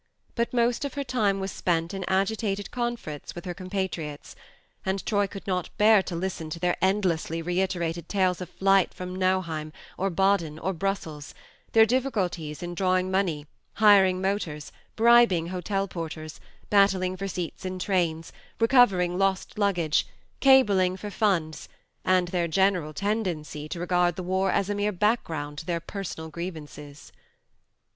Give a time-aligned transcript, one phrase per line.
[0.33, 3.53] But most of her time THE MARNE 17 was spent in agitated conference with her
[3.53, 4.35] compatriots,
[4.83, 9.15] and Troy could not bear to listen to their endlessly reiterated tales of flight from
[9.15, 11.35] Nauheim or Baden or Brussels,
[11.73, 16.39] their difficulties in drawing money, hiring motors, bribing hotel porters,
[16.71, 20.07] battling for seats in trains, recovering lost luggage,
[20.39, 21.69] cabling for funds,
[22.03, 26.27] and their general tendency to regard the war as a mere background to their personal
[26.31, 27.11] grievances.